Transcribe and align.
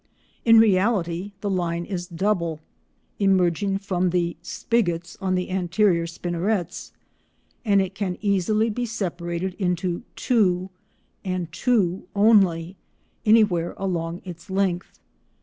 ]In 0.45 0.57
reality 0.57 1.33
the 1.41 1.49
line 1.51 1.85
is 1.85 2.07
double, 2.07 2.59
emerging 3.19 3.77
from 3.77 4.09
the 4.09 4.35
spigots 4.41 5.15
(a) 5.21 5.25
on 5.25 5.35
the 5.35 5.51
anterior 5.51 6.07
spinnerets, 6.07 6.91
and 7.63 7.79
it 7.83 7.93
can 7.93 8.17
easily 8.19 8.71
be 8.71 8.87
separated 8.87 9.53
into 9.59 10.01
two—and 10.15 11.51
two 11.51 12.07
only—any 12.15 13.43
where 13.43 13.75
along 13.77 14.23
its 14.25 14.49
length. 14.49 14.97